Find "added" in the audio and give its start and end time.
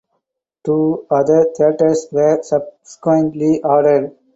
3.63-4.17